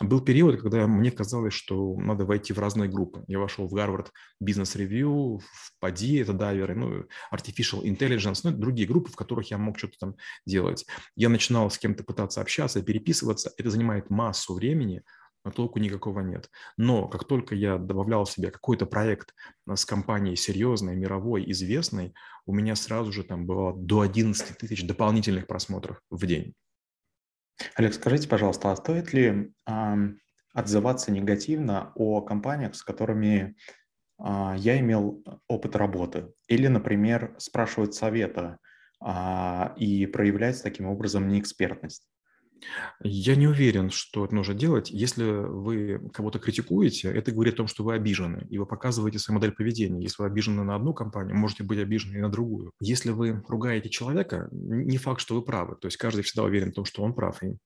Был 0.00 0.20
период, 0.20 0.60
когда 0.60 0.86
мне 0.86 1.10
казалось, 1.10 1.54
что 1.54 1.96
надо 1.96 2.24
войти 2.30 2.52
в 2.52 2.58
разные 2.60 2.88
группы. 2.88 3.24
Я 3.26 3.40
вошел 3.40 3.66
в 3.66 3.74
Harvard 3.74 4.08
Business 4.42 4.76
Review, 4.76 5.40
в 5.40 5.84
PADI, 5.84 6.22
это 6.22 6.32
дайверы, 6.32 6.76
ну, 6.76 7.04
Artificial 7.34 7.82
Intelligence, 7.82 8.40
ну, 8.44 8.52
другие 8.52 8.86
группы, 8.86 9.10
в 9.10 9.16
которых 9.16 9.50
я 9.50 9.58
мог 9.58 9.76
что-то 9.78 9.98
там 9.98 10.16
делать. 10.46 10.86
Я 11.16 11.28
начинал 11.28 11.70
с 11.70 11.78
кем-то 11.78 12.04
пытаться 12.04 12.40
общаться, 12.40 12.82
переписываться. 12.82 13.52
Это 13.58 13.68
занимает 13.68 14.10
массу 14.10 14.54
времени, 14.54 15.02
но 15.44 15.50
толку 15.50 15.80
никакого 15.80 16.20
нет. 16.20 16.48
Но 16.76 17.08
как 17.08 17.24
только 17.26 17.56
я 17.56 17.78
добавлял 17.78 18.26
себе 18.26 18.52
какой-то 18.52 18.86
проект 18.86 19.34
с 19.66 19.84
компанией 19.84 20.36
серьезной, 20.36 20.94
мировой, 20.94 21.50
известной, 21.50 22.14
у 22.46 22.54
меня 22.54 22.76
сразу 22.76 23.10
же 23.10 23.24
там 23.24 23.44
было 23.44 23.74
до 23.76 24.02
11 24.02 24.56
тысяч 24.56 24.86
дополнительных 24.86 25.48
просмотров 25.48 26.00
в 26.10 26.26
день. 26.26 26.54
Олег, 27.74 27.92
скажите, 27.94 28.28
пожалуйста, 28.28 28.70
а 28.70 28.76
стоит 28.76 29.12
ли 29.12 29.52
отзываться 30.52 31.12
негативно 31.12 31.92
о 31.94 32.20
компаниях, 32.20 32.74
с 32.74 32.82
которыми 32.82 33.56
а, 34.18 34.54
я 34.56 34.78
имел 34.80 35.22
опыт 35.48 35.76
работы. 35.76 36.32
Или, 36.48 36.66
например, 36.66 37.34
спрашивать 37.38 37.94
совета 37.94 38.58
а, 39.00 39.74
и 39.76 40.06
проявлять 40.06 40.62
таким 40.62 40.86
образом 40.86 41.28
неэкспертность. 41.28 42.06
Я 43.02 43.36
не 43.36 43.46
уверен, 43.46 43.90
что 43.90 44.24
это 44.24 44.34
нужно 44.34 44.54
делать. 44.54 44.90
Если 44.90 45.24
вы 45.24 46.10
кого-то 46.12 46.38
критикуете, 46.38 47.08
это 47.08 47.32
говорит 47.32 47.54
о 47.54 47.58
том, 47.58 47.66
что 47.66 47.84
вы 47.84 47.94
обижены, 47.94 48.46
и 48.50 48.58
вы 48.58 48.66
показываете 48.66 49.18
свою 49.18 49.38
модель 49.38 49.52
поведения. 49.52 50.02
Если 50.02 50.22
вы 50.22 50.28
обижены 50.28 50.62
на 50.62 50.74
одну 50.74 50.92
компанию, 50.92 51.36
можете 51.36 51.64
быть 51.64 51.78
обижены 51.78 52.18
и 52.18 52.20
на 52.20 52.28
другую. 52.28 52.72
Если 52.80 53.10
вы 53.10 53.42
ругаете 53.48 53.88
человека, 53.88 54.48
не 54.52 54.98
факт, 54.98 55.20
что 55.20 55.34
вы 55.34 55.42
правы. 55.42 55.76
То 55.80 55.86
есть 55.86 55.96
каждый 55.96 56.22
всегда 56.22 56.44
уверен 56.44 56.72
в 56.72 56.74
том, 56.74 56.84
что 56.84 57.02
он 57.02 57.14
прав, 57.14 57.42
и 57.42 57.56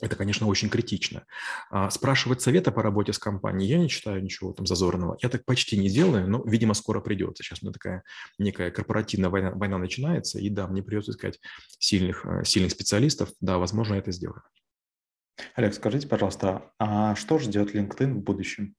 это, 0.00 0.16
конечно, 0.16 0.46
очень 0.46 0.68
критично. 0.68 1.26
А 1.70 1.90
спрашивать 1.90 2.42
совета 2.42 2.72
по 2.72 2.82
работе 2.82 3.12
с 3.12 3.18
компанией 3.18 3.68
я 3.68 3.78
не 3.78 3.88
читаю 3.88 4.22
ничего 4.22 4.52
там 4.52 4.66
зазорного. 4.66 5.16
Я 5.22 5.28
так 5.28 5.44
почти 5.44 5.78
не 5.78 5.88
делаю, 5.88 6.28
но, 6.28 6.42
видимо, 6.44 6.74
скоро 6.74 7.00
придется. 7.00 7.42
Сейчас 7.42 7.62
у 7.62 7.66
меня 7.66 7.72
такая 7.72 8.02
некая 8.38 8.70
корпоративная 8.70 9.30
война, 9.30 9.50
война 9.52 9.78
начинается, 9.78 10.38
и 10.38 10.50
да, 10.50 10.66
мне 10.66 10.82
придется 10.82 11.12
искать 11.12 11.40
сильных, 11.78 12.26
э, 12.26 12.44
сильных 12.44 12.72
специалистов. 12.72 13.30
Да, 13.40 13.58
возможно, 13.58 13.94
это 13.94 14.12
сделаю. 14.12 14.42
Олег, 15.54 15.74
скажите, 15.74 16.08
пожалуйста, 16.08 16.70
а 16.78 17.14
что 17.14 17.38
ждет 17.38 17.74
LinkedIn 17.74 18.14
в 18.14 18.22
будущем? 18.22 18.74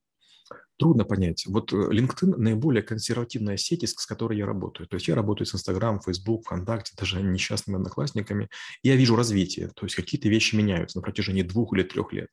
Трудно 0.78 1.04
понять. 1.04 1.44
Вот 1.46 1.72
э, 1.72 1.76
LinkedIn– 1.76 2.36
наиболее 2.38 2.82
консервативная 2.82 3.56
сеть, 3.56 3.88
с 3.88 4.06
которой 4.06 4.38
я 4.38 4.46
работаю. 4.46 4.86
То 4.86 4.94
есть 4.94 5.08
я 5.08 5.16
работаю 5.16 5.44
с 5.46 5.54
Instagram, 5.54 6.00
Facebook, 6.00 6.44
ВКонтакте, 6.44 6.94
даже 6.96 7.20
несчастными 7.20 7.78
одноклассниками, 7.78 8.48
и 8.82 8.88
я 8.88 8.94
вижу 8.94 9.16
развитие. 9.16 9.68
То 9.74 9.86
есть 9.86 9.96
какие-то 9.96 10.28
вещи 10.28 10.54
меняются 10.54 10.98
на 10.98 11.02
протяжении 11.02 11.42
двух 11.42 11.72
или 11.74 11.82
трех 11.82 12.12
лет. 12.12 12.28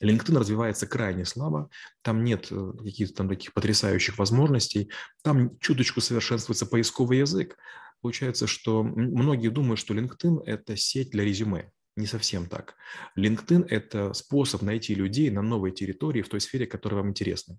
LinkedIn 0.00 0.38
развивается 0.38 0.86
крайне 0.86 1.24
слабо, 1.24 1.68
там 2.02 2.22
нет 2.22 2.46
э, 2.52 2.72
каких-то 2.78 3.14
там 3.14 3.28
таких 3.28 3.52
потрясающих 3.52 4.18
возможностей, 4.18 4.88
там 5.22 5.58
чуточку 5.58 6.00
совершенствуется 6.00 6.66
поисковый 6.66 7.18
язык. 7.18 7.56
Получается, 8.02 8.46
что 8.46 8.84
многие 8.84 9.48
думают, 9.48 9.80
что 9.80 9.94
LinkedIn– 9.94 10.44
это 10.46 10.76
сеть 10.76 11.10
для 11.10 11.24
резюме. 11.24 11.72
Не 11.96 12.06
совсем 12.06 12.46
так. 12.46 12.76
LinkedIn– 13.18 13.66
это 13.68 14.12
способ 14.12 14.62
найти 14.62 14.94
людей 14.94 15.28
на 15.30 15.42
новой 15.42 15.72
территории 15.72 16.22
в 16.22 16.28
той 16.28 16.40
сфере, 16.40 16.66
которая 16.66 17.00
вам 17.00 17.10
интересна. 17.10 17.58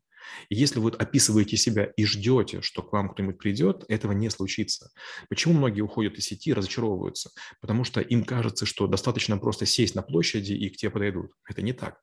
И 0.50 0.55
если 0.55 0.79
вы 0.79 0.91
описываете 0.91 1.57
себя 1.57 1.91
и 1.97 2.05
ждете, 2.05 2.61
что 2.61 2.81
к 2.81 2.93
вам 2.93 3.09
кто-нибудь 3.09 3.38
придет, 3.38 3.83
этого 3.89 4.13
не 4.13 4.29
случится. 4.29 4.91
Почему 5.29 5.53
многие 5.55 5.81
уходят 5.81 6.13
из 6.13 6.25
сети 6.25 6.53
разочаровываются? 6.53 7.31
Потому 7.59 7.83
что 7.83 8.00
им 8.00 8.23
кажется, 8.23 8.65
что 8.65 8.88
достаточно 8.88 9.38
просто 9.38 9.65
сесть 9.65 9.95
на 9.95 10.01
площади 10.01 10.53
и 10.53 10.69
к 10.69 10.77
тебе 10.77 10.91
подойдут. 10.91 11.31
Это 11.50 11.61
не 11.61 11.73
так. 11.73 12.01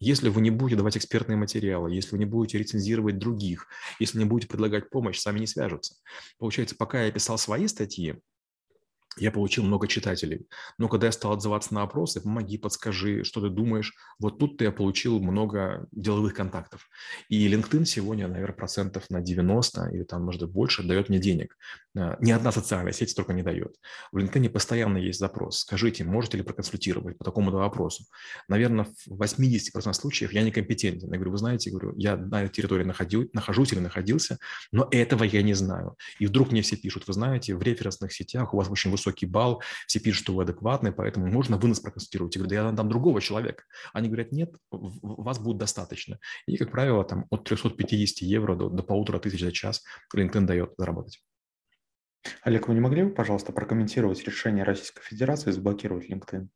Если 0.00 0.28
вы 0.28 0.40
не 0.40 0.50
будете 0.50 0.76
давать 0.76 0.96
экспертные 0.96 1.36
материалы, 1.36 1.92
если 1.92 2.12
вы 2.12 2.18
не 2.18 2.24
будете 2.24 2.58
рецензировать 2.58 3.18
других, 3.18 3.66
если 4.00 4.18
не 4.18 4.24
будете 4.24 4.48
предлагать 4.48 4.90
помощь, 4.90 5.18
сами 5.18 5.40
не 5.40 5.46
свяжутся. 5.46 5.94
Получается, 6.38 6.76
пока 6.76 7.04
я 7.04 7.12
писал 7.12 7.38
свои 7.38 7.66
статьи, 7.68 8.16
я 9.20 9.30
получил 9.30 9.64
много 9.64 9.88
читателей. 9.88 10.46
Но 10.78 10.88
когда 10.88 11.06
я 11.06 11.12
стал 11.12 11.32
отзываться 11.32 11.74
на 11.74 11.82
опросы, 11.82 12.20
помоги, 12.20 12.58
подскажи, 12.58 13.24
что 13.24 13.40
ты 13.40 13.48
думаешь, 13.48 13.94
вот 14.18 14.38
тут 14.38 14.60
я 14.60 14.72
получил 14.72 15.20
много 15.20 15.86
деловых 15.92 16.34
контактов. 16.34 16.88
И 17.28 17.48
LinkedIn 17.52 17.84
сегодня, 17.84 18.28
наверное, 18.28 18.54
процентов 18.54 19.04
на 19.10 19.20
90 19.20 19.90
или 19.92 20.04
там, 20.04 20.24
может 20.24 20.50
больше 20.50 20.82
дает 20.82 21.08
мне 21.08 21.18
денег. 21.18 21.56
А, 21.98 22.16
ни 22.20 22.30
одна 22.30 22.52
социальная 22.52 22.92
сеть 22.92 23.10
столько 23.10 23.32
не 23.32 23.42
дает. 23.42 23.74
В 24.12 24.18
LinkedIn 24.18 24.48
постоянно 24.50 24.98
есть 24.98 25.18
запрос. 25.18 25.60
Скажите, 25.60 26.04
можете 26.04 26.36
ли 26.36 26.44
проконсультировать 26.44 27.18
по 27.18 27.24
такому 27.24 27.50
вопросу? 27.50 28.04
Наверное, 28.48 28.86
в 29.06 29.20
80% 29.20 29.92
случаев 29.92 30.32
я 30.32 30.42
некомпетентен. 30.42 31.10
Я 31.10 31.16
говорю, 31.16 31.32
вы 31.32 31.38
знаете, 31.38 31.70
говорю, 31.70 31.94
я 31.96 32.16
на 32.16 32.44
этой 32.44 32.52
территории 32.52 32.84
находил, 32.84 33.28
нахожусь 33.32 33.72
или 33.72 33.80
находился, 33.80 34.38
но 34.70 34.86
этого 34.90 35.24
я 35.24 35.42
не 35.42 35.54
знаю. 35.54 35.96
И 36.20 36.26
вдруг 36.26 36.52
мне 36.52 36.62
все 36.62 36.76
пишут, 36.76 37.06
вы 37.08 37.14
знаете, 37.14 37.56
в 37.56 37.62
референсных 37.62 38.12
сетях 38.12 38.54
у 38.54 38.58
вас 38.58 38.70
очень 38.70 38.90
высокий 38.90 39.26
балл, 39.26 39.62
все 39.86 39.98
пишут, 39.98 40.22
что 40.22 40.34
вы 40.34 40.44
адекватны, 40.44 40.92
поэтому 40.92 41.26
можно 41.26 41.56
вы 41.56 41.68
нас 41.68 41.80
проконсультировать. 41.80 42.36
Я 42.36 42.40
говорю, 42.40 42.50
да 42.50 42.68
я 42.68 42.72
дам 42.72 42.88
другого 42.88 43.20
человека. 43.20 43.64
Они 43.92 44.08
говорят, 44.08 44.30
нет, 44.30 44.52
вас 44.70 45.38
будет 45.38 45.58
достаточно. 45.58 46.18
И, 46.46 46.56
как 46.56 46.70
правило, 46.70 47.04
там 47.04 47.26
от 47.30 47.44
350 47.44 48.22
евро 48.22 48.54
до, 48.54 48.68
до 48.68 48.82
полутора 48.82 49.18
тысяч 49.18 49.40
за 49.40 49.50
час 49.50 49.82
LinkedIn 50.14 50.42
дает 50.42 50.74
заработать. 50.76 51.20
Олег, 52.42 52.66
вы 52.66 52.74
не 52.74 52.80
могли 52.80 53.04
бы, 53.04 53.10
пожалуйста, 53.10 53.52
прокомментировать 53.52 54.24
решение 54.24 54.64
Российской 54.64 55.02
Федерации 55.04 55.52
заблокировать 55.52 56.10
LinkedIn? 56.10 56.48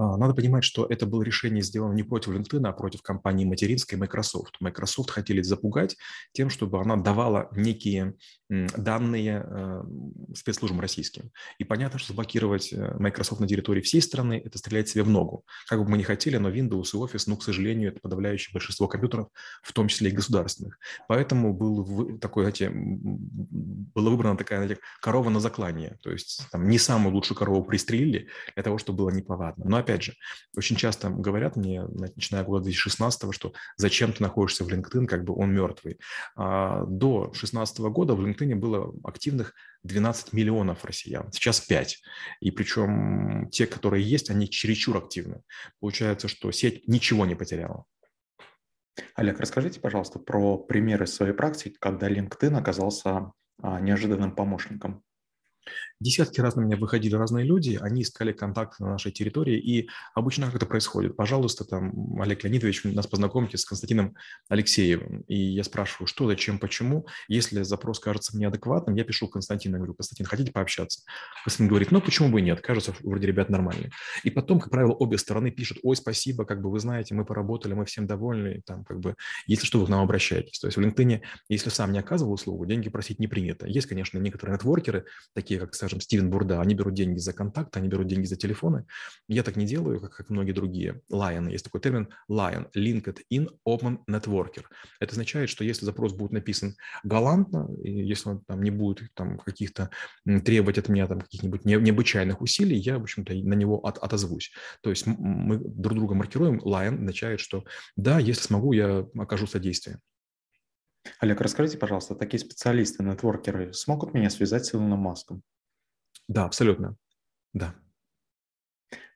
А, 0.00 0.16
надо 0.16 0.32
понимать, 0.32 0.64
что 0.64 0.86
это 0.86 1.04
было 1.04 1.22
решение 1.22 1.62
сделано 1.62 1.92
не 1.92 2.02
против 2.02 2.32
LinkedIn, 2.32 2.66
а 2.66 2.72
против 2.72 3.02
компании 3.02 3.44
материнской 3.44 3.98
Microsoft. 3.98 4.56
Microsoft 4.58 5.10
хотели 5.10 5.42
запугать 5.42 5.98
тем, 6.32 6.48
чтобы 6.48 6.80
она 6.80 6.96
давала 6.96 7.50
некие 7.52 8.14
данные 8.48 9.44
э, 9.46 9.82
спецслужбам 10.34 10.80
российским. 10.80 11.30
И 11.58 11.64
понятно, 11.64 11.98
что 11.98 12.08
заблокировать 12.08 12.72
э, 12.72 12.96
Microsoft 12.98 13.40
на 13.40 13.46
территории 13.46 13.80
всей 13.80 14.00
страны– 14.00 14.42
это 14.44 14.58
стрелять 14.58 14.88
себе 14.88 15.04
в 15.04 15.08
ногу. 15.08 15.44
Как 15.68 15.78
бы 15.78 15.88
мы 15.88 15.98
ни 15.98 16.02
хотели, 16.02 16.36
но 16.36 16.50
Windows 16.50 16.90
и 16.94 16.96
Office, 16.96 17.24
ну, 17.26 17.36
к 17.36 17.44
сожалению, 17.44 17.90
это 17.90 18.00
подавляющее 18.00 18.52
большинство 18.52 18.88
компьютеров, 18.88 19.28
в 19.62 19.72
том 19.72 19.88
числе 19.88 20.10
и 20.10 20.12
государственных. 20.12 20.78
Поэтому 21.08 21.54
был 21.54 22.18
такой, 22.18 22.44
знаете, 22.44 22.72
была 22.74 24.10
выбрана 24.10 24.36
такая, 24.36 24.60
знаете, 24.60 24.80
корова 25.00 25.28
на 25.30 25.40
заклание. 25.40 25.98
То 26.02 26.10
есть 26.10 26.48
там 26.50 26.68
не 26.68 26.78
самую 26.78 27.14
лучшую 27.14 27.38
корову 27.38 27.62
пристрелили 27.62 28.28
для 28.54 28.64
того, 28.64 28.78
чтобы 28.78 28.98
было 28.98 29.10
неповадно. 29.10 29.64
Но 29.64 29.76
опять 29.76 29.89
же, 29.98 30.14
очень 30.56 30.76
часто 30.76 31.10
говорят 31.10 31.56
мне, 31.56 31.82
начиная 31.82 32.44
года 32.44 32.64
2016, 32.64 33.34
что 33.34 33.52
зачем 33.76 34.12
ты 34.12 34.22
находишься 34.22 34.64
в 34.64 34.68
LinkedIn, 34.68 35.06
как 35.06 35.24
бы 35.24 35.34
он 35.34 35.52
мертвый. 35.52 35.98
А 36.36 36.84
до 36.84 37.24
2016 37.24 37.78
года 37.80 38.14
в 38.14 38.24
LinkedIn 38.24 38.54
было 38.54 38.94
активных 39.04 39.54
12 39.82 40.32
миллионов 40.32 40.84
россиян, 40.84 41.30
сейчас 41.32 41.60
5. 41.60 42.02
И 42.40 42.50
причем 42.50 43.48
те, 43.50 43.66
которые 43.66 44.04
есть, 44.04 44.30
они 44.30 44.48
чересчур 44.48 44.96
активны. 44.96 45.42
Получается, 45.80 46.28
что 46.28 46.50
сеть 46.52 46.86
ничего 46.86 47.26
не 47.26 47.34
потеряла. 47.34 47.84
Олег, 49.14 49.40
расскажите, 49.40 49.80
пожалуйста, 49.80 50.18
про 50.18 50.58
примеры 50.58 51.06
своей 51.06 51.32
практики, 51.32 51.76
когда 51.80 52.10
LinkedIn 52.10 52.56
оказался 52.56 53.32
а, 53.62 53.80
неожиданным 53.80 54.34
помощником. 54.34 55.02
Десятки 56.00 56.40
раз 56.40 56.56
на 56.56 56.62
меня 56.62 56.78
выходили 56.78 57.14
разные 57.14 57.44
люди, 57.44 57.78
они 57.78 58.00
искали 58.00 58.32
контакт 58.32 58.80
на 58.80 58.88
нашей 58.88 59.12
территории, 59.12 59.58
и 59.58 59.90
обычно 60.14 60.46
как 60.46 60.54
это 60.54 60.64
происходит? 60.64 61.14
Пожалуйста, 61.14 61.66
там, 61.66 62.18
Олег 62.18 62.42
Леонидович, 62.42 62.84
нас 62.84 63.06
познакомьте 63.06 63.58
с 63.58 63.66
Константином 63.66 64.14
Алексеевым. 64.48 65.20
И 65.28 65.36
я 65.36 65.62
спрашиваю, 65.62 66.06
что, 66.06 66.26
зачем, 66.26 66.58
почему. 66.58 67.06
Если 67.28 67.62
запрос 67.64 68.00
кажется 68.00 68.34
мне 68.34 68.48
адекватным, 68.48 68.96
я 68.96 69.04
пишу 69.04 69.28
Константину, 69.28 69.76
говорю, 69.76 69.92
Константин, 69.92 70.24
хотите 70.24 70.52
пообщаться? 70.52 71.02
Константин 71.44 71.68
говорит, 71.68 71.90
ну, 71.90 72.00
почему 72.00 72.30
бы 72.30 72.40
и 72.40 72.42
нет, 72.44 72.62
кажется, 72.62 72.94
вроде 73.02 73.26
ребят 73.26 73.50
нормальные. 73.50 73.90
И 74.24 74.30
потом, 74.30 74.58
как 74.58 74.70
правило, 74.70 74.92
обе 74.92 75.18
стороны 75.18 75.50
пишут, 75.50 75.80
ой, 75.82 75.96
спасибо, 75.96 76.46
как 76.46 76.62
бы 76.62 76.70
вы 76.70 76.80
знаете, 76.80 77.14
мы 77.14 77.26
поработали, 77.26 77.74
мы 77.74 77.84
всем 77.84 78.06
довольны, 78.06 78.62
там, 78.64 78.84
как 78.84 79.00
бы, 79.00 79.16
если 79.46 79.66
что, 79.66 79.78
вы 79.78 79.84
к 79.84 79.90
нам 79.90 80.00
обращаетесь. 80.00 80.60
То 80.60 80.66
есть 80.66 80.78
в 80.78 80.80
LinkedIn, 80.80 81.20
если 81.50 81.68
сам 81.68 81.92
не 81.92 81.98
оказывал 81.98 82.32
услугу, 82.32 82.64
деньги 82.64 82.88
просить 82.88 83.18
не 83.18 83.26
принято. 83.26 83.66
Есть, 83.66 83.86
конечно, 83.86 84.16
некоторые 84.18 84.54
нетворкеры, 84.54 85.04
такие 85.34 85.60
как, 85.60 85.74
скажем, 85.90 86.00
Стивен 86.00 86.30
Бурда, 86.30 86.60
они 86.60 86.74
берут 86.74 86.94
деньги 86.94 87.18
за 87.18 87.32
контакт, 87.32 87.76
они 87.76 87.88
берут 87.88 88.06
деньги 88.06 88.26
за 88.26 88.36
телефоны. 88.36 88.84
Я 89.28 89.42
так 89.42 89.56
не 89.56 89.66
делаю, 89.66 90.00
как, 90.00 90.14
как 90.14 90.30
многие 90.30 90.52
другие. 90.52 91.02
Lion, 91.10 91.50
есть 91.50 91.64
такой 91.64 91.80
термин 91.80 92.08
Lion, 92.30 92.70
LinkedIn 92.76 93.48
Open 93.66 93.98
Networker. 94.08 94.64
Это 95.00 95.12
означает, 95.12 95.50
что 95.50 95.64
если 95.64 95.84
запрос 95.84 96.12
будет 96.12 96.30
написан 96.30 96.76
галантно, 97.02 97.68
и 97.82 97.90
если 97.90 98.30
он 98.30 98.44
там 98.44 98.62
не 98.62 98.70
будет 98.70 99.12
там 99.14 99.38
каких-то 99.38 99.90
требовать 100.44 100.78
от 100.78 100.88
меня 100.88 101.08
там 101.08 101.20
каких-нибудь 101.20 101.64
не, 101.64 101.74
необычайных 101.74 102.40
усилий, 102.40 102.76
я, 102.76 102.98
в 102.98 103.02
общем-то, 103.02 103.34
на 103.34 103.54
него 103.54 103.84
от, 103.84 103.98
отозвусь. 103.98 104.52
То 104.82 104.90
есть 104.90 105.06
мы 105.06 105.58
друг 105.58 105.98
друга 105.98 106.14
маркируем. 106.14 106.60
Lion 106.60 106.98
означает, 106.98 107.40
что 107.40 107.64
да, 107.96 108.20
если 108.20 108.42
смогу, 108.42 108.72
я 108.72 109.06
окажу 109.16 109.48
содействие. 109.48 109.98
Олег, 111.18 111.40
расскажите, 111.40 111.78
пожалуйста, 111.78 112.14
такие 112.14 112.38
специалисты, 112.38 113.02
нетворкеры 113.02 113.72
смогут 113.72 114.14
меня 114.14 114.30
связать 114.30 114.66
с 114.66 114.74
Илоном 114.74 115.00
Маском? 115.00 115.42
Да, 116.30 116.44
абсолютно. 116.44 116.96
Да. 117.54 117.74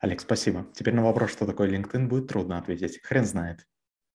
Олег, 0.00 0.20
спасибо. 0.20 0.66
Теперь 0.74 0.94
на 0.94 1.04
вопрос, 1.04 1.30
что 1.30 1.46
такое 1.46 1.70
LinkedIn, 1.70 2.08
будет 2.08 2.26
трудно 2.26 2.58
ответить. 2.58 3.00
Хрен 3.04 3.24
знает. 3.24 3.66